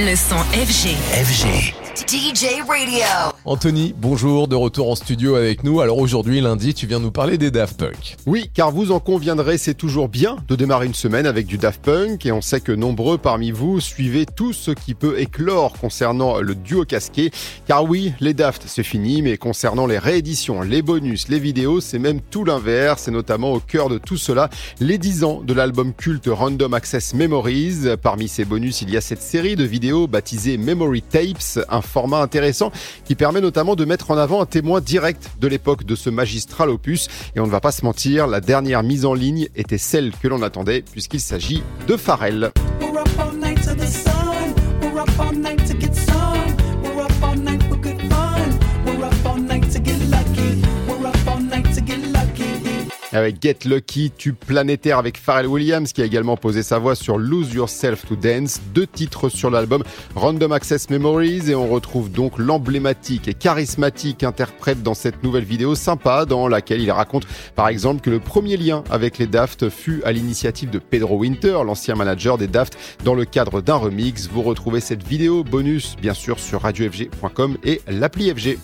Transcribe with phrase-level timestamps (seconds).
[0.00, 0.94] Le son FG.
[0.94, 1.87] FG.
[2.08, 3.04] DJ Radio.
[3.44, 5.82] Anthony, bonjour, de retour en studio avec nous.
[5.82, 8.16] Alors aujourd'hui, lundi, tu viens nous parler des Daft Punk.
[8.24, 11.82] Oui, car vous en conviendrez, c'est toujours bien de démarrer une semaine avec du Daft
[11.82, 16.38] Punk et on sait que nombreux parmi vous suivez tout ce qui peut éclore concernant
[16.38, 17.30] le duo casqué.
[17.66, 21.98] Car oui, les Daft, c'est fini, mais concernant les rééditions, les bonus, les vidéos, c'est
[21.98, 23.02] même tout l'inverse.
[23.02, 24.48] C'est notamment au cœur de tout cela
[24.80, 27.96] les 10 ans de l'album culte Random Access Memories.
[28.00, 32.22] Parmi ces bonus, il y a cette série de vidéos baptisée Memory Tapes, un format
[32.22, 32.70] intéressant
[33.04, 36.70] qui permet notamment de mettre en avant un témoin direct de l'époque de ce magistral
[36.70, 37.08] opus.
[37.34, 40.28] Et on ne va pas se mentir, la dernière mise en ligne était celle que
[40.28, 42.52] l'on attendait puisqu'il s'agit de Pharrell.
[53.12, 57.16] Avec Get Lucky, tube planétaire avec Pharrell Williams qui a également posé sa voix sur
[57.16, 59.82] Lose Yourself to Dance, deux titres sur l'album
[60.14, 65.74] Random Access Memories et on retrouve donc l'emblématique et charismatique interprète dans cette nouvelle vidéo
[65.74, 70.02] sympa dans laquelle il raconte par exemple que le premier lien avec les Daft fut
[70.04, 74.28] à l'initiative de Pedro Winter, l'ancien manager des Daft, dans le cadre d'un remix.
[74.28, 78.56] Vous retrouvez cette vidéo bonus bien sûr sur radiofg.com et l'appli FG.